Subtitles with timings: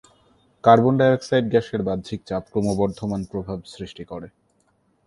[0.63, 4.27] Carbon dioxide গ্যাসের বাহ্যিক চাপ ক্রমবর্ধমান প্রভাব সৃষ্টি করে।